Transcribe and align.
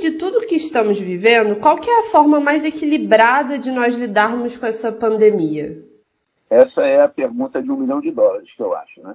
de 0.00 0.12
tudo 0.12 0.46
que 0.46 0.56
estamos 0.56 0.98
vivendo, 0.98 1.60
qual 1.60 1.76
é 1.76 2.00
a 2.00 2.10
forma 2.10 2.40
mais 2.40 2.64
equilibrada 2.64 3.58
de 3.58 3.70
nós 3.70 3.94
lidarmos 3.94 4.56
com 4.56 4.66
essa 4.66 4.90
pandemia? 4.90 5.84
Essa 6.48 6.82
é 6.82 7.02
a 7.02 7.08
pergunta 7.08 7.62
de 7.62 7.70
um 7.70 7.76
milhão 7.76 8.00
de 8.00 8.10
dólares, 8.10 8.48
que 8.56 8.62
eu 8.62 8.74
acho, 8.74 9.00
né? 9.02 9.14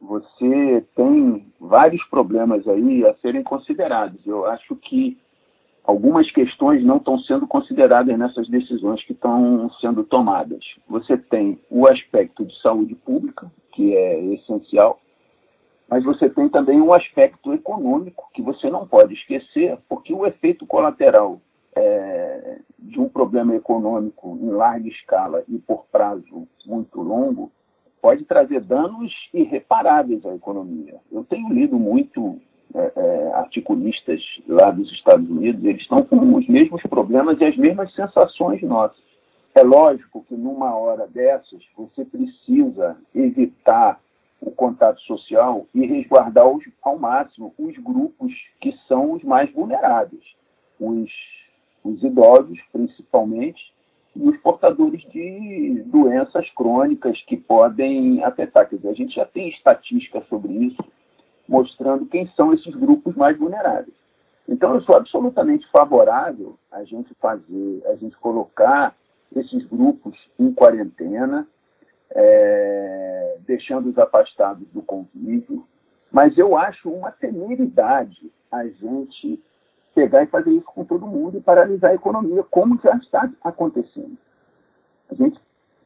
Você 0.00 0.84
tem 0.96 1.46
vários 1.60 2.02
problemas 2.06 2.66
aí 2.66 3.06
a 3.06 3.14
serem 3.22 3.44
considerados. 3.44 4.26
Eu 4.26 4.44
acho 4.46 4.74
que 4.74 5.16
algumas 5.84 6.30
questões 6.32 6.84
não 6.84 6.96
estão 6.96 7.18
sendo 7.20 7.46
consideradas 7.46 8.18
nessas 8.18 8.48
decisões 8.48 9.02
que 9.04 9.12
estão 9.12 9.70
sendo 9.80 10.02
tomadas. 10.02 10.64
Você 10.88 11.16
tem 11.16 11.60
o 11.70 11.86
aspecto 11.86 12.44
de 12.44 12.60
saúde 12.60 12.96
pública, 12.96 13.50
que 13.72 13.94
é 13.96 14.20
essencial, 14.34 15.00
mas 15.88 16.04
você 16.04 16.28
tem 16.28 16.48
também 16.48 16.80
um 16.80 16.92
aspecto 16.92 17.52
econômico 17.52 18.28
que 18.32 18.42
você 18.42 18.70
não 18.70 18.86
pode 18.86 19.14
esquecer, 19.14 19.78
porque 19.88 20.12
o 20.12 20.26
efeito 20.26 20.66
colateral 20.66 21.40
é, 21.74 22.58
de 22.78 23.00
um 23.00 23.08
problema 23.08 23.54
econômico 23.54 24.38
em 24.40 24.50
larga 24.50 24.88
escala 24.88 25.42
e 25.48 25.58
por 25.58 25.86
prazo 25.90 26.46
muito 26.66 27.00
longo 27.00 27.50
pode 28.00 28.24
trazer 28.24 28.60
danos 28.60 29.12
irreparáveis 29.32 30.24
à 30.26 30.34
economia. 30.34 30.96
Eu 31.10 31.24
tenho 31.24 31.48
lido 31.52 31.78
muito 31.78 32.40
é, 32.74 32.92
é, 32.96 33.32
articulistas 33.34 34.20
lá 34.48 34.70
dos 34.70 34.90
Estados 34.92 35.28
Unidos, 35.28 35.64
eles 35.64 35.82
estão 35.82 36.02
com 36.02 36.34
os 36.34 36.48
mesmos 36.48 36.82
problemas 36.82 37.40
e 37.40 37.44
as 37.44 37.56
mesmas 37.56 37.94
sensações 37.94 38.62
nossas. 38.62 39.00
É 39.54 39.62
lógico 39.62 40.24
que 40.26 40.34
numa 40.34 40.74
hora 40.74 41.06
dessas 41.06 41.62
você 41.76 42.04
precisa 42.04 42.96
evitar 43.14 44.00
o 44.42 44.50
contato 44.50 45.00
social 45.02 45.66
e 45.72 45.86
resguardar 45.86 46.48
os, 46.48 46.64
ao 46.82 46.98
máximo 46.98 47.54
os 47.56 47.76
grupos 47.78 48.32
que 48.60 48.76
são 48.88 49.12
os 49.12 49.22
mais 49.22 49.50
vulneráveis, 49.52 50.24
os, 50.80 51.10
os 51.84 52.02
idosos 52.02 52.58
principalmente 52.72 53.72
e 54.14 54.28
os 54.28 54.36
portadores 54.38 55.00
de 55.10 55.82
doenças 55.86 56.50
crônicas 56.50 57.18
que 57.22 57.36
podem 57.36 58.22
afetar. 58.24 58.68
Quer 58.68 58.76
dizer, 58.76 58.88
a 58.88 58.94
gente 58.94 59.14
já 59.14 59.24
tem 59.24 59.48
estatística 59.48 60.20
sobre 60.28 60.52
isso, 60.52 60.84
mostrando 61.48 62.06
quem 62.06 62.26
são 62.36 62.52
esses 62.52 62.74
grupos 62.74 63.14
mais 63.14 63.38
vulneráveis. 63.38 63.94
Então, 64.48 64.74
eu 64.74 64.82
sou 64.82 64.96
absolutamente 64.96 65.66
favorável 65.70 66.58
a 66.70 66.82
gente 66.84 67.14
fazer, 67.20 67.82
a 67.86 67.94
gente 67.94 68.16
colocar 68.18 68.94
esses 69.34 69.64
grupos 69.66 70.18
em 70.38 70.52
quarentena, 70.52 71.46
é, 72.14 73.36
deixando-os 73.46 73.98
afastados 73.98 74.66
do 74.68 74.82
convívio, 74.82 75.66
mas 76.10 76.36
eu 76.36 76.56
acho 76.56 76.90
uma 76.90 77.10
temeridade 77.10 78.30
a 78.50 78.66
gente 78.66 79.42
pegar 79.94 80.22
e 80.22 80.26
fazer 80.26 80.50
isso 80.50 80.66
com 80.66 80.84
todo 80.84 81.06
mundo 81.06 81.38
e 81.38 81.40
paralisar 81.40 81.90
a 81.90 81.94
economia, 81.94 82.42
como 82.44 82.80
já 82.82 82.94
está 82.96 83.30
acontecendo. 83.42 84.16
A 85.10 85.14
gente 85.14 85.40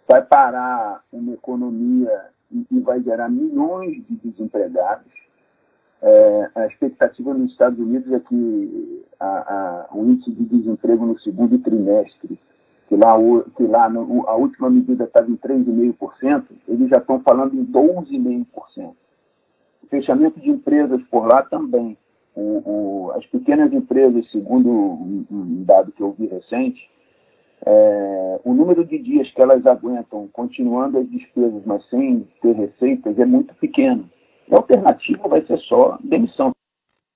vai 0.08 0.22
parar 0.22 1.02
uma 1.12 1.32
economia 1.32 2.26
e 2.70 2.80
vai 2.80 3.02
gerar 3.02 3.28
milhões 3.28 4.04
de 4.06 4.16
desempregados. 4.16 5.12
É, 6.02 6.50
a 6.54 6.66
expectativa 6.66 7.34
nos 7.34 7.52
Estados 7.52 7.78
Unidos 7.78 8.12
é 8.12 8.20
que 8.20 9.04
a, 9.18 9.26
a, 9.26 9.88
o 9.92 10.04
índice 10.04 10.30
de 10.30 10.44
desemprego 10.44 11.06
no 11.06 11.18
segundo 11.20 11.58
trimestre 11.58 12.38
que 12.88 12.96
lá, 12.96 13.16
que 13.56 13.64
lá 13.64 13.88
no, 13.88 14.28
a 14.28 14.36
última 14.36 14.70
medida 14.70 15.04
estava 15.04 15.30
em 15.30 15.36
3,5%, 15.36 16.44
eles 16.68 16.88
já 16.88 16.98
estão 16.98 17.20
falando 17.20 17.54
em 17.54 17.64
12,5%. 17.66 18.94
O 19.82 19.86
fechamento 19.88 20.40
de 20.40 20.50
empresas 20.50 21.00
por 21.10 21.26
lá 21.26 21.42
também. 21.42 21.96
O, 22.34 22.62
o, 22.64 23.12
as 23.12 23.24
pequenas 23.26 23.72
empresas, 23.72 24.30
segundo 24.30 24.68
um, 24.68 25.26
um, 25.30 25.64
dado 25.64 25.90
que 25.92 26.02
eu 26.02 26.12
vi 26.12 26.26
recente, 26.26 26.88
é, 27.64 28.40
o 28.44 28.52
número 28.52 28.84
de 28.84 28.98
dias 28.98 29.30
que 29.32 29.40
elas 29.40 29.66
aguentam 29.66 30.28
continuando 30.32 30.98
as 30.98 31.08
despesas, 31.08 31.62
mas 31.64 31.84
sem 31.88 32.28
ter 32.42 32.54
receitas, 32.54 33.18
é 33.18 33.24
muito 33.24 33.54
pequeno. 33.54 34.08
A 34.52 34.56
alternativa 34.56 35.26
vai 35.26 35.44
ser 35.46 35.58
só 35.60 35.98
demissão. 36.04 36.52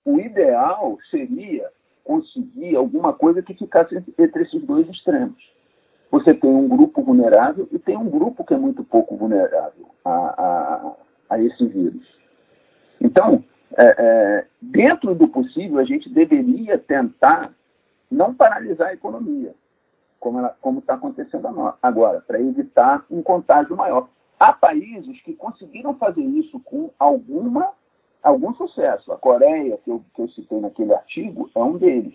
O 0.05 0.19
ideal 0.19 0.97
seria 1.11 1.69
conseguir 2.03 2.75
alguma 2.75 3.13
coisa 3.13 3.43
que 3.43 3.55
ficasse 3.55 3.95
entre 4.19 4.43
esses 4.43 4.63
dois 4.65 4.89
extremos 4.89 5.37
você 6.11 6.35
tem 6.35 6.51
um 6.51 6.69
grupo 6.69 7.03
vulnerável 7.03 7.69
e 7.71 7.79
tem 7.79 7.97
um 7.97 8.09
grupo 8.09 8.45
que 8.45 8.53
é 8.53 8.59
muito 8.59 8.83
pouco 8.83 9.17
vulnerável 9.17 9.87
a, 10.05 10.11
a, 10.11 10.93
a 11.31 11.43
esse 11.43 11.65
vírus. 11.67 12.07
Então, 13.01 13.45
é, 13.79 13.95
é, 13.99 14.47
dentro 14.61 15.15
do 15.15 15.29
possível, 15.29 15.79
a 15.79 15.85
gente 15.85 16.09
deveria 16.09 16.79
tentar 16.79 17.53
não 18.11 18.35
paralisar 18.35 18.89
a 18.89 18.95
economia, 18.95 19.55
como 20.19 20.81
está 20.81 20.95
acontecendo 20.95 21.75
agora, 21.81 22.21
para 22.27 22.41
evitar 22.41 23.05
um 23.11 23.23
contágio 23.23 23.77
maior. 23.77 24.09
Há 24.39 24.53
países 24.53 25.21
que 25.23 25.35
conseguiram 25.35 25.95
fazer 25.95 26.23
isso 26.23 26.59
com 26.61 26.91
alguma, 26.99 27.69
algum 28.23 28.53
sucesso. 28.55 29.13
A 29.13 29.17
Coreia, 29.17 29.79
que 29.85 29.91
eu, 29.91 30.03
que 30.15 30.23
eu 30.23 30.29
citei 30.31 30.61
naquele 30.61 30.93
artigo, 30.93 31.49
é 31.55 31.61
um 31.61 31.79
deles. 31.79 32.15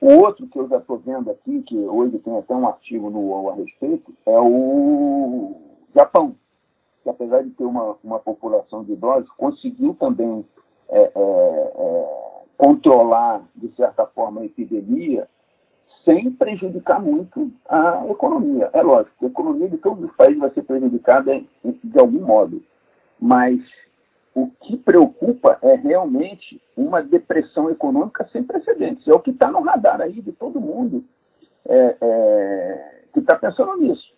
O 0.00 0.18
outro 0.20 0.46
que 0.46 0.58
eu 0.58 0.68
já 0.68 0.78
estou 0.78 0.98
vendo 0.98 1.30
aqui, 1.30 1.62
que 1.62 1.76
hoje 1.76 2.18
tem 2.18 2.36
até 2.36 2.54
um 2.54 2.66
artigo 2.66 3.08
no 3.08 3.20
UOL 3.20 3.50
a 3.50 3.54
respeito, 3.54 4.12
é 4.26 4.38
o 4.38 5.54
Japão, 5.94 6.36
que 7.02 7.08
apesar 7.08 7.42
de 7.42 7.50
ter 7.50 7.64
uma, 7.64 7.96
uma 8.04 8.18
população 8.18 8.84
de 8.84 8.92
idosos, 8.92 9.30
conseguiu 9.38 9.94
também 9.94 10.44
é, 10.88 11.00
é, 11.00 11.10
é, 11.14 12.42
controlar, 12.58 13.42
de 13.54 13.68
certa 13.74 14.06
forma, 14.06 14.42
a 14.42 14.44
epidemia 14.44 15.28
sem 16.04 16.30
prejudicar 16.30 17.00
muito 17.02 17.50
a 17.68 18.06
economia. 18.08 18.70
É 18.72 18.82
lógico, 18.82 19.24
a 19.24 19.28
economia 19.28 19.68
de 19.68 19.78
todos 19.78 20.04
os 20.04 20.14
países 20.14 20.38
vai 20.38 20.50
ser 20.50 20.62
prejudicada 20.62 21.42
de 21.64 21.98
algum 21.98 22.20
modo, 22.20 22.62
mas 23.20 23.60
o 24.36 24.50
que 24.60 24.76
preocupa 24.76 25.58
é 25.62 25.76
realmente 25.76 26.60
uma 26.76 27.02
depressão 27.02 27.70
econômica 27.70 28.28
sem 28.30 28.44
precedentes. 28.44 29.08
É 29.08 29.12
o 29.12 29.18
que 29.18 29.30
está 29.30 29.50
no 29.50 29.62
radar 29.62 30.02
aí 30.02 30.20
de 30.20 30.30
todo 30.30 30.60
mundo 30.60 31.02
é, 31.66 31.96
é, 31.98 33.02
que 33.14 33.20
está 33.20 33.34
pensando 33.36 33.74
nisso. 33.78 34.14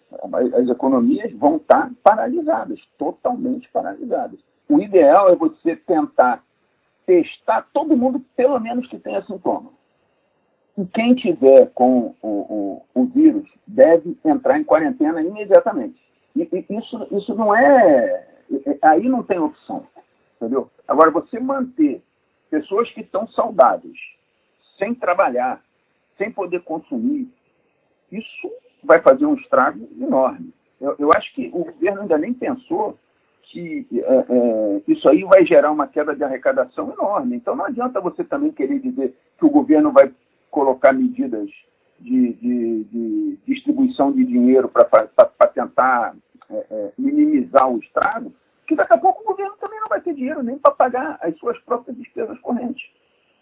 As 0.60 0.68
economias 0.68 1.32
vão 1.34 1.56
estar 1.58 1.82
tá 1.82 1.90
paralisadas, 2.02 2.80
totalmente 2.98 3.70
paralisadas. 3.70 4.40
O 4.68 4.80
ideal 4.80 5.30
é 5.30 5.36
você 5.36 5.76
tentar 5.76 6.42
testar 7.06 7.68
todo 7.72 7.96
mundo, 7.96 8.20
pelo 8.34 8.58
menos 8.58 8.88
que 8.88 8.98
tenha 8.98 9.22
sintoma. 9.22 9.70
E 10.76 10.84
quem 10.86 11.14
tiver 11.14 11.70
com 11.74 12.12
o, 12.20 12.28
o, 12.28 12.82
o 12.92 13.04
vírus 13.04 13.48
deve 13.64 14.18
entrar 14.24 14.58
em 14.58 14.64
quarentena 14.64 15.22
imediatamente. 15.22 16.00
E, 16.34 16.42
e 16.42 16.76
isso, 16.76 17.06
isso 17.12 17.34
não 17.36 17.54
é. 17.54 18.26
Aí 18.82 19.08
não 19.08 19.22
tem 19.22 19.38
opção. 19.38 19.86
Entendeu? 20.40 20.70
Agora, 20.86 21.10
você 21.10 21.40
manter 21.40 22.00
pessoas 22.48 22.90
que 22.92 23.00
estão 23.00 23.26
saudáveis, 23.28 23.98
sem 24.78 24.94
trabalhar, 24.94 25.60
sem 26.16 26.30
poder 26.30 26.62
consumir, 26.62 27.28
isso 28.10 28.50
vai 28.82 29.02
fazer 29.02 29.26
um 29.26 29.34
estrago 29.34 29.88
enorme. 30.00 30.54
Eu, 30.80 30.94
eu 30.98 31.12
acho 31.12 31.34
que 31.34 31.48
o 31.52 31.64
governo 31.64 32.02
ainda 32.02 32.16
nem 32.16 32.32
pensou 32.32 32.96
que 33.42 33.86
é, 33.92 33.98
é, 33.98 34.82
isso 34.86 35.08
aí 35.08 35.24
vai 35.24 35.44
gerar 35.44 35.70
uma 35.72 35.88
queda 35.88 36.14
de 36.14 36.22
arrecadação 36.22 36.92
enorme. 36.92 37.36
Então 37.36 37.56
não 37.56 37.64
adianta 37.64 38.00
você 38.00 38.22
também 38.22 38.52
querer 38.52 38.78
dizer 38.78 39.16
que 39.38 39.44
o 39.44 39.50
governo 39.50 39.90
vai 39.90 40.12
colocar 40.50 40.92
medidas 40.92 41.50
de, 41.98 42.32
de, 42.34 42.84
de 42.84 43.38
distribuição 43.46 44.12
de 44.12 44.24
dinheiro 44.24 44.68
para 44.68 45.48
tentar 45.52 46.14
é, 46.50 46.66
é, 46.70 46.92
minimizar 46.96 47.68
o 47.68 47.78
estrago, 47.78 48.32
que 48.68 48.76
daqui 48.76 48.92
a 48.92 48.98
pouco 48.98 49.22
o 49.22 49.26
governo 49.26 49.56
também 49.58 49.80
não 49.80 49.88
vai 49.88 50.00
ter 50.02 50.14
dinheiro 50.14 50.42
nem 50.42 50.58
para 50.58 50.74
pagar 50.74 51.18
as 51.22 51.36
suas 51.38 51.58
próprias 51.60 51.96
despesas 51.96 52.38
correntes. 52.40 52.86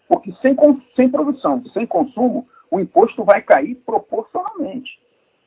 Porque 0.07 0.31
sem, 0.41 0.55
sem 0.95 1.09
produção, 1.09 1.61
sem 1.73 1.85
consumo, 1.85 2.47
o 2.71 2.79
imposto 2.79 3.25
vai 3.25 3.41
cair 3.41 3.75
proporcionalmente. 3.85 4.89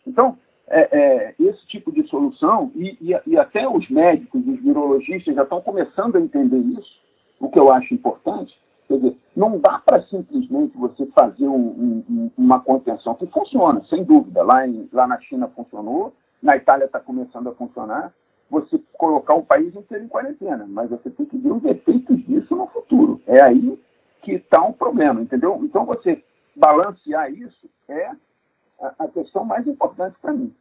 Então, 0.06 0.36
é, 0.68 0.88
é, 0.92 1.34
esse 1.40 1.66
tipo 1.66 1.90
de 1.90 2.06
solução, 2.08 2.70
e, 2.76 2.96
e, 3.00 3.18
e, 3.26 3.38
até 3.38 3.66
os 3.66 3.88
médicos, 3.88 4.46
os 4.46 4.60
virologistas 4.60 5.34
já 5.34 5.42
estão 5.42 5.62
começando 5.62 6.16
a 6.16 6.20
entender 6.20 6.58
isso, 6.58 7.00
o 7.40 7.48
que 7.48 7.58
eu 7.58 7.72
acho 7.72 7.94
importante, 7.94 8.54
quer 8.86 8.96
dizer, 8.96 9.16
não 9.34 9.58
dá 9.58 9.78
para 9.78 10.02
simplesmente 10.02 10.76
você 10.76 11.06
fazer 11.06 11.48
um, 11.48 12.04
um, 12.08 12.30
uma 12.36 12.60
contenção 12.60 13.14
que 13.14 13.26
funciona, 13.28 13.82
sem 13.88 14.04
dúvida. 14.04 14.42
Lá, 14.42 14.68
em, 14.68 14.88
lá 14.92 15.06
na 15.06 15.18
China 15.22 15.48
funcionou, 15.48 16.12
na 16.42 16.54
Itália 16.56 16.84
está 16.84 17.00
começando 17.00 17.48
a 17.48 17.54
funcionar, 17.54 18.12
você 18.50 18.78
colocar 19.00 19.32
o 19.32 19.42
país 19.42 19.74
inteiro 19.74 20.04
em 20.04 20.08
quarentena, 20.08 20.66
mas 20.68 20.90
você 20.90 21.08
tem 21.08 21.24
que 21.24 21.38
ver 21.38 21.52
os 21.52 21.64
efeitos 21.64 22.22
disso 22.26 22.54
no 22.54 22.66
futuro. 22.66 23.18
É 23.26 23.42
aí 23.42 23.80
que 24.20 24.32
está 24.32 24.62
o 24.62 24.68
um 24.68 24.72
problema, 24.74 25.22
entendeu? 25.22 25.58
Então 25.64 25.86
você 25.86 26.22
balancear 26.54 27.32
isso 27.32 27.66
é 27.88 28.10
a, 28.98 29.08
questão 29.08 29.42
mais 29.42 29.66
importante 29.66 30.16
para 30.20 30.34
mim. 30.34 30.54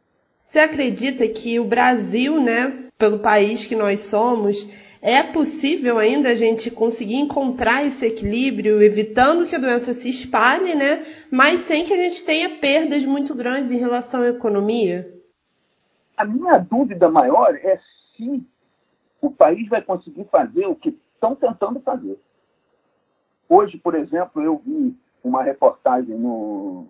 Você 0.46 0.58
acredita 0.58 1.28
que 1.28 1.60
o 1.60 1.66
Brasil, 1.66 2.40
né, 2.40 2.86
pelo 2.96 3.18
país 3.18 3.66
que 3.66 3.76
nós 3.76 4.00
somos, 4.00 4.66
É 5.02 5.22
possível 5.22 5.96
ainda 5.96 6.28
a 6.28 6.34
gente 6.34 6.70
conseguir 6.70 7.14
encontrar 7.14 7.86
esse 7.86 8.04
equilíbrio, 8.04 8.82
evitando 8.82 9.46
que 9.46 9.56
a 9.56 9.58
doença 9.58 9.94
se 9.94 10.10
espalhe, 10.10 10.74
né? 10.74 11.02
Mas 11.30 11.60
sem 11.60 11.86
que 11.86 11.94
a 11.94 11.96
gente 11.96 12.22
tenha 12.22 12.58
perdas 12.58 13.02
muito 13.06 13.34
grandes 13.34 13.70
em 13.70 13.78
relação 13.78 14.20
à 14.20 14.28
economia? 14.28 15.10
A 16.18 16.26
minha 16.26 16.58
dúvida 16.58 17.08
maior 17.08 17.54
é 17.54 17.80
se 18.20 18.46
o 19.22 19.30
país 19.30 19.68
vai 19.68 19.82
conseguir 19.82 20.24
fazer 20.24 20.66
o 20.66 20.74
que 20.74 20.98
estão 21.14 21.34
tentando 21.34 21.80
fazer. 21.80 22.18
Hoje, 23.48 23.78
por 23.78 23.94
exemplo, 23.94 24.42
eu 24.42 24.58
vi 24.58 24.96
uma 25.22 25.42
reportagem 25.42 26.16
no, 26.16 26.86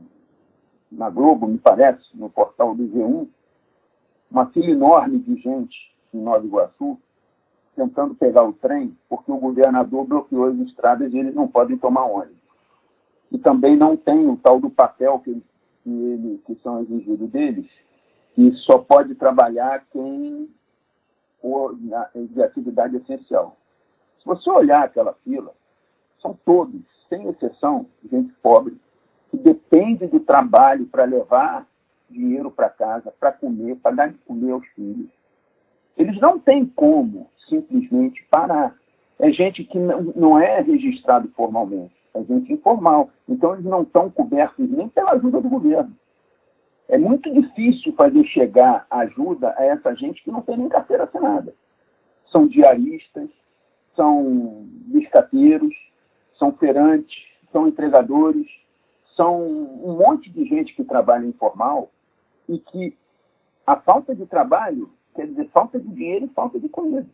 na 0.91 1.11
Globo, 1.11 1.47
me 1.47 1.59
parece, 1.59 2.05
no 2.15 2.29
portal 2.29 2.75
do 2.75 2.85
G1, 2.85 3.29
uma 4.31 4.47
fila 4.47 4.71
enorme 4.71 5.19
de 5.19 5.37
gente 5.37 5.95
em 6.15 6.19
Nova 6.19 6.45
Iguaçu 6.45 6.99
tentando 7.75 8.15
pegar 8.15 8.45
o 8.45 8.53
trem 8.53 8.97
porque 9.09 9.33
o 9.33 9.39
governador 9.39 10.05
bloqueou 10.05 10.45
as 10.45 10.59
estradas 10.59 11.13
e 11.13 11.19
eles 11.19 11.35
não 11.35 11.49
podem 11.49 11.79
tomar 11.79 12.05
ônibus. 12.05 12.37
E 13.33 13.39
também 13.39 13.77
não 13.77 13.97
tem 13.97 14.29
o 14.29 14.37
tal 14.37 14.61
do 14.61 14.69
papel 14.69 15.19
que, 15.21 15.33
que, 15.83 15.91
ele, 15.91 16.43
que 16.45 16.55
são 16.57 16.83
exigidos 16.83 17.31
deles, 17.31 17.67
que 18.35 18.53
só 18.53 18.79
pode 18.79 19.15
trabalhar 19.15 19.85
quem 19.93 20.49
for 21.41 21.77
de 21.77 22.43
atividade 22.43 22.97
essencial. 22.97 23.57
Se 24.19 24.27
você 24.27 24.51
olhar 24.51 24.85
aquela 24.85 25.15
fila, 25.25 25.53
são 26.21 26.39
todos, 26.45 26.83
sem 27.09 27.27
exceção, 27.29 27.87
gente 28.11 28.33
pobre, 28.43 28.79
que 29.31 29.37
depende 29.37 30.07
do 30.07 30.21
trabalho 30.21 30.87
para 30.87 31.05
levar 31.05 31.67
dinheiro 32.11 32.51
para 32.51 32.69
casa, 32.69 33.13
para 33.19 33.33
comer, 33.33 33.77
para 33.77 33.95
dar 33.95 34.09
de 34.09 34.19
comer 34.19 34.53
aos 34.53 34.67
filhos. 34.69 35.09
Eles 35.97 36.21
não 36.21 36.39
têm 36.39 36.67
como 36.67 37.31
simplesmente 37.49 38.25
parar. 38.31 38.77
É 39.19 39.31
gente 39.31 39.65
que 39.65 39.79
não 39.79 40.39
é 40.39 40.61
registrado 40.61 41.29
formalmente, 41.37 41.95
é 42.15 42.23
gente 42.25 42.53
informal. 42.53 43.11
Então, 43.29 43.55
eles 43.55 43.65
não 43.65 43.83
estão 43.83 44.11
cobertos 44.11 44.69
nem 44.69 44.89
pela 44.89 45.13
ajuda 45.13 45.41
do 45.41 45.49
governo. 45.49 45.95
É 46.91 46.99
muito 46.99 47.33
difícil 47.33 47.93
fazer 47.93 48.25
chegar 48.25 48.85
ajuda 48.91 49.55
a 49.57 49.65
essa 49.65 49.95
gente 49.95 50.25
que 50.25 50.31
não 50.31 50.43
tem 50.43 50.57
nem 50.57 50.69
carteira 50.69 51.05
assinada. 51.05 51.55
São 52.33 52.49
diaristas, 52.49 53.31
são 53.95 54.67
biscateiros, 54.89 55.73
são 56.37 56.53
feirantes, 56.53 57.17
são 57.53 57.69
entregadores, 57.69 58.45
são 59.15 59.41
um 59.41 59.99
monte 59.99 60.31
de 60.31 60.45
gente 60.45 60.75
que 60.75 60.83
trabalha 60.83 61.27
informal 61.27 61.91
e 62.49 62.59
que 62.59 62.97
a 63.65 63.77
falta 63.77 64.13
de 64.13 64.27
trabalho 64.27 64.91
quer 65.15 65.29
dizer 65.29 65.49
falta 65.51 65.79
de 65.79 65.87
dinheiro 65.87 66.25
e 66.25 66.35
falta 66.35 66.59
de 66.59 66.69
comida. 66.69 67.07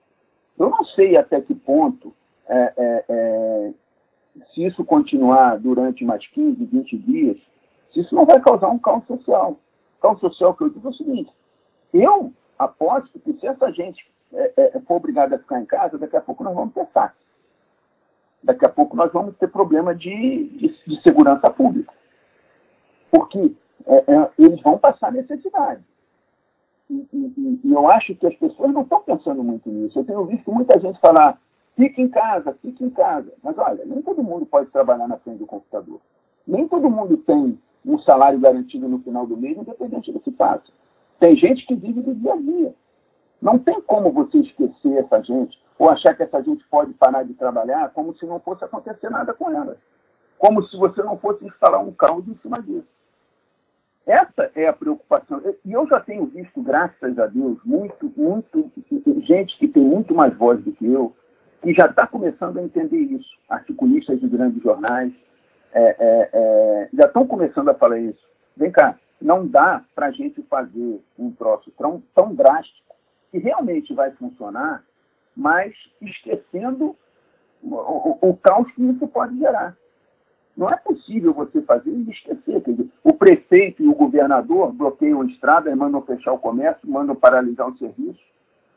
Eu 0.58 0.70
não 0.70 0.84
sei 0.86 1.18
até 1.18 1.38
que 1.38 1.54
ponto, 1.54 2.14
é, 2.48 2.72
é, 2.78 3.04
é, 3.10 3.72
se 4.54 4.64
isso 4.64 4.82
continuar 4.86 5.58
durante 5.58 6.02
mais 6.02 6.26
15, 6.28 6.64
20 6.64 6.96
dias, 6.96 7.36
se 7.92 8.00
isso 8.00 8.14
não 8.14 8.24
vai 8.24 8.40
causar 8.40 8.68
um 8.68 8.78
caos 8.78 9.04
social. 9.06 9.58
O 9.98 10.00
caos 10.00 10.20
social 10.20 10.54
que 10.54 10.64
eu 10.64 10.70
digo 10.70 10.88
é 10.88 10.90
o 10.90 10.94
seguinte: 10.94 11.32
eu 11.92 12.32
aposto 12.58 13.18
que 13.20 13.32
se 13.34 13.46
essa 13.46 13.72
gente 13.72 14.04
é, 14.32 14.52
é, 14.56 14.80
for 14.80 14.96
obrigada 14.96 15.36
a 15.36 15.38
ficar 15.38 15.60
em 15.60 15.66
casa, 15.66 15.98
daqui 15.98 16.16
a 16.16 16.20
pouco 16.20 16.44
nós 16.44 16.54
vamos 16.54 16.74
ter 16.74 16.86
saque. 16.92 17.16
Daqui 18.42 18.64
a 18.64 18.68
pouco 18.68 18.96
nós 18.96 19.12
vamos 19.12 19.36
ter 19.36 19.48
problema 19.48 19.94
de, 19.94 20.48
de, 20.48 20.68
de 20.86 21.02
segurança 21.02 21.50
pública. 21.50 21.92
Porque 23.10 23.54
é, 23.86 24.30
eles 24.38 24.60
vão 24.62 24.78
passar 24.78 25.12
necessidade. 25.12 25.82
E, 26.88 27.06
e, 27.12 27.60
e, 27.64 27.72
eu 27.72 27.90
acho 27.90 28.14
que 28.14 28.26
as 28.26 28.34
pessoas 28.36 28.72
não 28.72 28.82
estão 28.82 29.00
pensando 29.00 29.42
muito 29.42 29.68
nisso. 29.68 29.98
Eu 29.98 30.04
tenho 30.04 30.24
visto 30.26 30.52
muita 30.52 30.78
gente 30.78 31.00
falar, 31.00 31.40
fique 31.76 32.00
em 32.00 32.08
casa, 32.08 32.56
fique 32.62 32.84
em 32.84 32.90
casa. 32.90 33.32
Mas 33.42 33.56
olha, 33.58 33.84
nem 33.84 34.02
todo 34.02 34.22
mundo 34.22 34.46
pode 34.46 34.70
trabalhar 34.70 35.08
na 35.08 35.18
frente 35.18 35.38
do 35.38 35.46
computador. 35.46 36.00
Nem 36.46 36.68
todo 36.68 36.90
mundo 36.90 37.16
tem 37.18 37.58
um 37.86 37.98
salário 38.00 38.38
garantido 38.40 38.88
no 38.88 38.98
final 38.98 39.26
do 39.26 39.36
mês, 39.36 39.56
independente 39.56 40.12
do 40.12 40.20
que 40.20 40.32
faça. 40.32 40.64
Tem 41.20 41.36
gente 41.36 41.64
que 41.66 41.74
vive 41.74 42.00
do 42.02 42.14
dia 42.14 42.32
a 42.32 42.36
dia. 42.36 42.74
Não 43.40 43.58
tem 43.58 43.80
como 43.82 44.10
você 44.10 44.38
esquecer 44.38 44.96
essa 44.96 45.22
gente, 45.22 45.58
ou 45.78 45.88
achar 45.88 46.14
que 46.14 46.22
essa 46.22 46.42
gente 46.42 46.66
pode 46.68 46.92
parar 46.94 47.22
de 47.22 47.34
trabalhar 47.34 47.90
como 47.90 48.14
se 48.16 48.26
não 48.26 48.40
fosse 48.40 48.64
acontecer 48.64 49.10
nada 49.10 49.32
com 49.32 49.50
ela. 49.50 49.76
Como 50.38 50.62
se 50.66 50.76
você 50.76 51.02
não 51.02 51.16
fosse 51.18 51.44
instalar 51.46 51.82
um 51.82 51.92
caos 51.92 52.26
em 52.26 52.36
cima 52.42 52.60
disso. 52.60 52.86
Essa 54.06 54.50
é 54.54 54.68
a 54.68 54.72
preocupação. 54.72 55.42
E 55.64 55.72
eu 55.72 55.86
já 55.88 56.00
tenho 56.00 56.26
visto, 56.26 56.62
graças 56.62 57.18
a 57.18 57.26
Deus, 57.26 57.58
muito, 57.64 58.12
muito, 58.16 58.70
gente 59.22 59.58
que 59.58 59.68
tem 59.68 59.82
muito 59.82 60.14
mais 60.14 60.36
voz 60.36 60.62
do 60.62 60.72
que 60.72 60.86
eu, 60.86 61.14
que 61.62 61.74
já 61.74 61.86
está 61.86 62.06
começando 62.06 62.58
a 62.58 62.62
entender 62.62 62.98
isso. 62.98 63.28
Articulistas 63.48 64.20
de 64.20 64.28
grandes 64.28 64.62
jornais 64.62 65.12
é, 65.76 65.96
é, 65.98 66.30
é, 66.32 66.88
já 66.94 67.06
estão 67.06 67.26
começando 67.26 67.68
a 67.68 67.74
falar 67.74 67.98
isso. 67.98 68.26
Vem 68.56 68.70
cá, 68.70 68.98
não 69.20 69.46
dá 69.46 69.84
para 69.94 70.06
a 70.06 70.10
gente 70.10 70.42
fazer 70.44 71.00
um 71.18 71.30
troço 71.32 71.70
tão, 71.76 72.02
tão 72.14 72.34
drástico 72.34 72.94
que 73.30 73.38
realmente 73.38 73.92
vai 73.92 74.10
funcionar, 74.12 74.82
mas 75.36 75.74
esquecendo 76.00 76.96
o, 77.62 77.74
o, 77.74 78.18
o 78.30 78.36
caos 78.38 78.70
que 78.72 78.82
isso 78.82 79.06
pode 79.08 79.38
gerar. 79.38 79.76
Não 80.56 80.70
é 80.70 80.76
possível 80.76 81.34
você 81.34 81.60
fazer 81.60 81.90
e 81.90 82.10
esquecer. 82.10 82.62
Dizer, 82.62 82.88
o 83.04 83.12
prefeito 83.12 83.82
e 83.82 83.88
o 83.88 83.94
governador 83.94 84.72
bloqueiam 84.72 85.20
a 85.20 85.26
estrada, 85.26 85.76
mandam 85.76 86.00
fechar 86.00 86.32
o 86.32 86.38
comércio, 86.38 86.88
mandam 86.88 87.14
paralisar 87.14 87.68
o 87.68 87.76
serviço, 87.76 88.24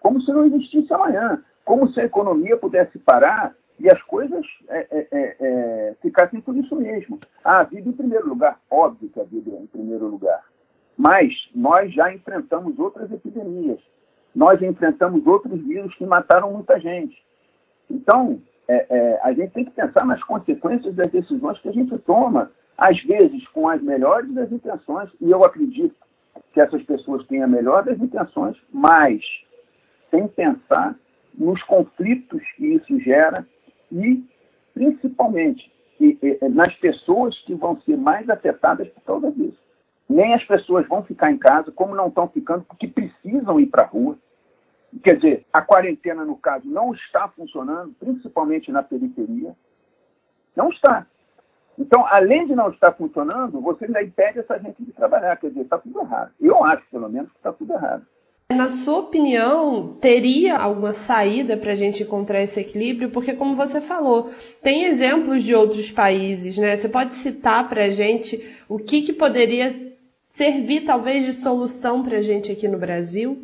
como 0.02 0.22
se 0.22 0.34
não 0.34 0.46
existisse 0.46 0.94
amanhã. 0.94 1.42
Como 1.64 1.88
se 1.94 2.02
a 2.02 2.06
economia 2.06 2.58
pudesse 2.58 2.98
parar 3.00 3.56
e 3.80 3.88
as 3.88 4.02
coisas 4.04 4.46
é, 4.68 4.88
é, 4.92 5.08
é, 5.12 5.36
é 5.40 5.96
ficassem 6.02 6.42
por 6.42 6.56
isso 6.56 6.76
mesmo. 6.76 7.20
Ah, 7.44 7.60
a 7.60 7.64
vida 7.64 7.88
em 7.88 7.94
primeiro 7.94 8.28
lugar. 8.28 8.60
Óbvio 8.70 9.10
que 9.10 9.20
a 9.20 9.24
vida 9.24 9.52
é 9.52 9.62
em 9.62 9.68
primeiro 9.68 10.08
lugar. 10.08 10.44
Mas 10.98 11.34
nós 11.56 11.94
já 11.94 12.14
enfrentamos 12.14 12.78
outras 12.78 13.10
epidemias. 13.12 13.80
Nós 14.36 14.62
enfrentamos 14.62 15.26
outros 15.26 15.60
vírus 15.62 15.96
que 15.96 16.06
mataram 16.06 16.52
muita 16.52 16.80
gente. 16.80 17.18
Então, 17.90 18.42
é, 18.68 18.86
é, 18.90 19.20
a 19.24 19.34
gente 19.34 19.52
tem 19.52 19.66
que 19.66 19.72
pensar 19.72 20.06
nas 20.06 20.22
consequências 20.24 20.94
das 20.94 21.10
decisões 21.10 21.58
que 21.60 21.70
a 21.70 21.72
gente 21.72 21.98
toma, 22.00 22.52
às 22.78 23.02
vezes 23.04 23.48
com 23.48 23.68
as 23.68 23.82
melhores 23.82 24.32
das 24.34 24.52
intenções, 24.52 25.10
e 25.20 25.32
eu 25.32 25.44
acredito 25.44 25.96
que 26.54 26.62
essas 26.62 26.84
pessoas 26.84 27.26
têm 27.28 27.42
a 27.42 27.48
melhor 27.48 27.84
das 27.84 28.00
intenções, 28.00 28.58
mas 28.72 29.24
sem 30.12 30.28
pensar 30.28 30.96
nos 31.34 31.62
conflitos 31.64 32.42
que 32.58 32.76
isso 32.76 33.00
gera 33.00 33.48
e, 33.92 34.24
principalmente, 34.74 35.72
nas 36.52 36.74
pessoas 36.76 37.38
que 37.42 37.54
vão 37.54 37.80
ser 37.82 37.98
mais 37.98 38.30
afetadas 38.30 38.88
por 38.90 39.02
causa 39.04 39.32
disso. 39.32 39.60
Nem 40.08 40.34
as 40.34 40.44
pessoas 40.46 40.88
vão 40.88 41.04
ficar 41.04 41.32
em 41.32 41.38
casa, 41.38 41.72
como 41.72 41.96
não 41.96 42.08
estão 42.08 42.28
ficando, 42.30 42.64
porque 42.64 42.88
precisam 42.88 43.60
ir 43.60 43.68
para 43.68 43.84
a 43.84 43.88
rua 43.88 44.18
Quer 45.04 45.16
dizer, 45.16 45.46
a 45.54 45.62
quarentena, 45.62 46.26
no 46.26 46.36
caso, 46.36 46.68
não 46.68 46.94
está 46.94 47.28
funcionando, 47.30 47.94
principalmente 48.00 48.72
na 48.72 48.82
periferia. 48.82 49.56
Não 50.56 50.70
está. 50.70 51.06
Então, 51.78 52.06
além 52.08 52.48
de 52.48 52.56
não 52.56 52.70
estar 52.72 52.92
funcionando, 52.94 53.62
você 53.62 53.86
ainda 53.86 54.04
impede 54.04 54.40
essa 54.40 54.58
gente 54.60 54.84
de 54.84 54.92
trabalhar. 54.92 55.38
Quer 55.38 55.50
dizer, 55.50 55.62
está 55.62 55.78
tudo 55.78 56.02
errado. 56.02 56.32
Eu 56.40 56.64
acho, 56.66 56.84
pelo 56.90 57.08
menos, 57.08 57.32
que 57.32 57.38
está 57.38 57.54
tudo 57.54 57.72
errado. 57.74 58.06
Na 58.52 58.68
sua 58.68 58.98
opinião, 58.98 59.94
teria 60.02 60.58
alguma 60.58 60.92
saída 60.92 61.56
para 61.56 61.74
a 61.74 61.76
gente 61.76 62.02
encontrar 62.02 62.42
esse 62.42 62.60
equilíbrio? 62.60 63.12
Porque, 63.12 63.34
como 63.34 63.56
você 63.56 63.80
falou, 63.80 64.32
tem 64.64 64.86
exemplos 64.86 65.44
de 65.44 65.54
outros 65.54 65.92
países, 65.92 66.58
né? 66.58 66.76
Você 66.76 66.90
pode 66.90 67.14
citar 67.14 67.70
para 67.70 67.84
a 67.84 67.90
gente 67.92 68.66
o 68.68 68.80
que, 68.80 69.04
que 69.04 69.14
poderia 69.14 69.96
servir, 70.32 70.82
talvez, 70.82 71.26
de 71.26 71.34
solução 71.34 72.02
para 72.02 72.18
a 72.18 72.22
gente 72.24 72.52
aqui 72.52 72.68
no 72.68 72.80
Brasil? 72.80 73.38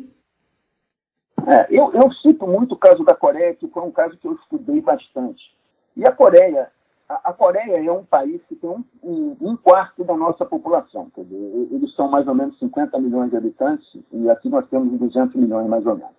É, 1.46 1.68
eu, 1.70 1.92
eu, 1.92 2.12
cito 2.14 2.44
muito 2.44 2.72
o 2.72 2.78
caso 2.78 3.04
da 3.04 3.14
Coreia, 3.14 3.54
que 3.54 3.68
foi 3.68 3.84
um 3.84 3.92
caso 3.92 4.18
que 4.18 4.26
eu 4.26 4.34
estudei 4.34 4.80
bastante. 4.80 5.54
E 5.96 6.04
a 6.04 6.10
Coreia, 6.10 6.68
a, 7.08 7.32
Coreia 7.32 7.84
é 7.84 7.92
um 7.92 8.04
país 8.04 8.42
que 8.48 8.56
tem 8.56 8.68
um, 8.68 8.84
um, 9.02 9.36
um, 9.40 9.56
quarto 9.56 10.04
da 10.04 10.16
nossa 10.16 10.44
população. 10.44 11.10
Dizer, 11.16 11.68
eles 11.72 11.94
são 11.94 12.08
mais 12.08 12.26
ou 12.26 12.34
menos 12.34 12.58
50 12.58 12.98
milhões 12.98 13.30
de 13.30 13.36
habitantes 13.36 13.86
e 14.12 14.28
aqui 14.28 14.48
nós 14.48 14.68
temos 14.68 14.98
200 14.98 15.34
milhões 15.36 15.68
mais 15.68 15.86
ou 15.86 15.96
menos. 15.96 16.16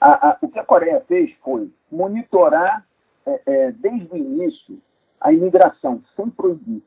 A, 0.00 0.30
a, 0.30 0.38
o 0.40 0.48
que 0.48 0.58
a 0.58 0.64
Coreia 0.64 1.00
fez 1.06 1.32
foi 1.44 1.70
monitorar 1.90 2.86
é, 3.26 3.42
é, 3.46 3.72
desde 3.72 4.12
o 4.12 4.16
início 4.16 4.80
a 5.20 5.32
imigração, 5.32 6.02
sem 6.16 6.30
proibir. 6.30 6.82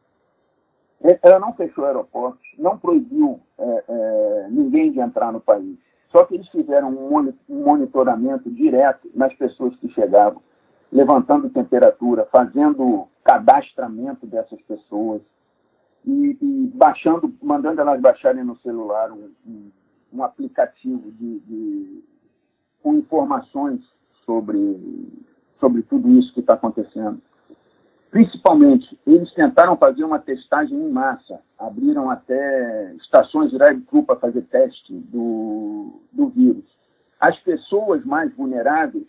É, 1.03 1.19
ela 1.21 1.39
não 1.39 1.53
fechou 1.53 1.85
aeroportos, 1.85 2.47
não 2.57 2.77
proibiu 2.77 3.39
é, 3.57 3.83
é, 3.87 4.47
ninguém 4.49 4.91
de 4.91 4.99
entrar 4.99 5.31
no 5.31 5.39
país 5.39 5.77
só 6.13 6.23
que 6.25 6.35
eles 6.35 6.47
fizeram 6.49 6.89
um 6.89 7.33
monitoramento 7.49 8.49
direto 8.51 9.09
nas 9.15 9.33
pessoas 9.33 9.75
que 9.77 9.89
chegavam, 9.89 10.41
levantando 10.93 11.49
temperatura, 11.49 12.27
fazendo 12.31 13.07
cadastramento 13.23 14.27
dessas 14.27 14.61
pessoas 14.61 15.21
e, 16.05 16.37
e 16.39 16.71
baixando, 16.75 17.33
mandando 17.41 17.81
elas 17.81 17.99
baixarem 17.99 18.43
no 18.43 18.55
celular 18.57 19.11
um, 19.11 19.31
um, 19.45 19.71
um 20.13 20.23
aplicativo 20.23 21.11
de, 21.13 21.39
de, 21.39 22.03
com 22.81 22.93
informações 22.95 23.81
sobre, 24.23 25.11
sobre 25.59 25.81
tudo 25.81 26.09
isso 26.19 26.33
que 26.33 26.41
está 26.41 26.53
acontecendo. 26.53 27.19
Principalmente, 28.11 28.95
eles 29.07 29.33
tentaram 29.33 29.75
fazer 29.75 30.03
uma 30.03 30.19
testagem 30.19 30.77
em 30.77 30.91
massa, 30.91 31.41
abriram 31.57 32.11
até 32.11 32.93
estações 33.01 33.49
de 33.49 33.57
drive-thru 33.57 34.03
para 34.03 34.19
fazer 34.19 34.43
teste 34.43 34.93
do, 34.93 35.99
do 36.11 36.27
vírus. 36.27 36.65
As 37.19 37.39
pessoas 37.39 38.05
mais 38.05 38.31
vulneráveis, 38.35 39.07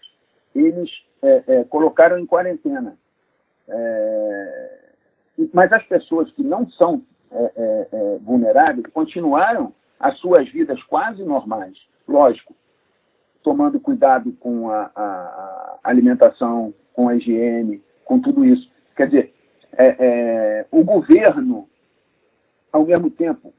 eles 0.54 0.90
é, 1.22 1.42
é, 1.46 1.64
colocaram 1.64 2.18
em 2.18 2.26
quarentena. 2.26 2.96
É, 3.68 4.78
mas 5.52 5.72
as 5.72 5.82
pessoas 5.84 6.30
que 6.32 6.42
não 6.42 6.68
são 6.70 7.02
é, 7.30 7.88
é, 7.92 8.18
vulneráveis 8.20 8.86
continuaram 8.92 9.72
as 9.98 10.18
suas 10.18 10.48
vidas 10.50 10.82
quase 10.84 11.24
normais, 11.24 11.76
lógico, 12.06 12.54
tomando 13.42 13.80
cuidado 13.80 14.32
com 14.32 14.70
a, 14.70 14.90
a, 14.94 15.78
a 15.82 15.90
alimentação, 15.90 16.74
com 16.92 17.08
a 17.08 17.16
higiene, 17.16 17.82
com 18.04 18.20
tudo 18.20 18.44
isso. 18.44 18.70
Quer 18.94 19.06
dizer, 19.06 19.34
o 20.70 20.84
governo, 20.84 21.68
ao 22.72 22.84
mesmo 22.84 23.10
tempo, 23.10 23.52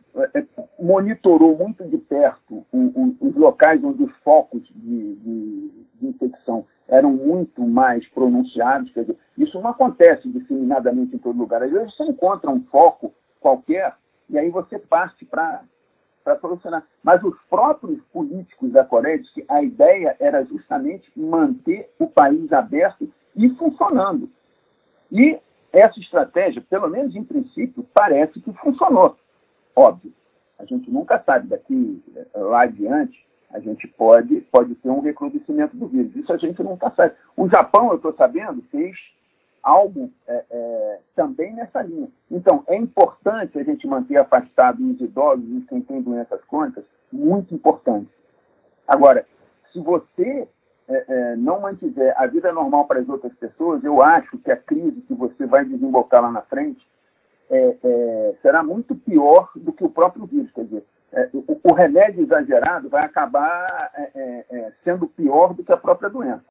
monitorou 0.79 1.57
muito 1.57 1.83
de 1.85 1.97
perto 1.97 2.65
o, 2.71 2.77
o, 2.77 3.17
os 3.19 3.35
locais 3.35 3.83
onde 3.83 4.03
os 4.03 4.15
focos 4.17 4.61
de, 4.75 5.15
de, 5.15 5.71
de, 5.95 6.07
infecção 6.07 6.65
eram 6.87 7.11
muito 7.11 7.61
mais 7.61 8.07
pronunciados. 8.09 8.91
Quer 8.93 9.01
dizer, 9.01 9.17
isso 9.37 9.59
não 9.59 9.71
acontece 9.71 10.29
disseminadamente 10.29 11.15
em 11.15 11.19
todo 11.19 11.37
lugar. 11.37 11.63
Às 11.63 11.71
vezes 11.71 11.95
você 11.95 12.03
encontra 12.03 12.49
um 12.49 12.63
foco 12.65 13.13
qualquer 13.39 13.95
e 14.29 14.37
aí 14.37 14.49
você 14.49 14.79
parte 14.79 15.25
para 15.25 15.63
para 16.23 16.39
solucionar. 16.39 16.83
Mas 17.03 17.23
os 17.23 17.39
próprios 17.47 18.01
políticos 18.11 18.71
da 18.71 18.83
Coreia 18.83 19.19
dizem 19.19 19.33
que 19.35 19.45
a 19.47 19.61
ideia 19.61 20.15
era 20.19 20.43
justamente 20.43 21.07
manter 21.15 21.87
o 21.99 22.07
país 22.07 22.51
aberto 22.51 23.07
e 23.35 23.47
funcionando. 23.49 24.27
E 25.11 25.37
essa 25.71 25.99
estratégia, 25.99 26.63
pelo 26.67 26.89
menos 26.89 27.15
em 27.15 27.23
princípio, 27.23 27.85
parece 27.93 28.41
que 28.41 28.51
funcionou. 28.53 29.15
Óbvio, 29.75 30.13
a 30.57 30.65
gente 30.65 30.89
nunca 30.89 31.21
sabe 31.25 31.47
daqui 31.47 32.01
eh, 32.15 32.27
lá 32.33 32.63
adiante, 32.63 33.25
a 33.51 33.59
gente 33.59 33.87
pode, 33.87 34.41
pode 34.51 34.75
ter 34.75 34.89
um 34.89 35.01
recrudescimento 35.01 35.75
do 35.75 35.87
vírus. 35.87 36.15
Isso 36.15 36.31
a 36.31 36.37
gente 36.37 36.61
nunca 36.63 36.89
sabe. 36.91 37.13
O 37.35 37.47
Japão, 37.49 37.89
eu 37.89 37.95
estou 37.95 38.13
sabendo, 38.13 38.61
fez 38.71 38.97
algo 39.61 40.11
é, 40.27 40.45
é, 40.49 40.99
também 41.15 41.53
nessa 41.53 41.81
linha. 41.81 42.07
Então, 42.29 42.63
é 42.67 42.75
importante 42.75 43.57
a 43.57 43.63
gente 43.63 43.87
manter 43.87 44.17
afastado 44.17 44.79
os 44.79 44.99
idosos 45.01 45.45
e 45.49 45.61
quem 45.67 45.81
tem 45.81 46.01
doenças 46.01 46.39
crônicas, 46.45 46.83
muito 47.11 47.53
importante. 47.53 48.09
Agora, 48.87 49.25
se 49.71 49.79
você 49.79 50.47
é, 50.87 51.35
não 51.35 51.61
mantiver 51.61 52.13
a 52.17 52.27
vida 52.27 52.51
normal 52.51 52.85
para 52.85 52.99
as 52.99 53.09
outras 53.09 53.33
pessoas, 53.35 53.83
eu 53.83 54.01
acho 54.01 54.37
que 54.37 54.51
a 54.51 54.57
crise 54.57 55.01
que 55.01 55.13
você 55.13 55.45
vai 55.45 55.65
desembocar 55.65 56.21
lá 56.21 56.31
na 56.31 56.41
frente 56.43 56.85
é, 57.49 57.77
é, 57.83 58.33
será 58.41 58.63
muito 58.63 58.95
pior 58.95 59.49
do 59.55 59.71
que 59.71 59.83
o 59.83 59.89
próprio 59.89 60.25
vírus. 60.25 60.51
Quer 60.51 60.65
dizer, 60.65 60.85
o, 61.33 61.59
o, 61.63 61.73
remédio 61.73 62.23
exagerado 62.23 62.89
vai 62.89 63.05
acabar 63.05 63.91
sendo 64.83 65.07
pior 65.07 65.53
do 65.53 65.63
que 65.63 65.71
a 65.71 65.77
própria 65.77 66.09
doença. 66.09 66.43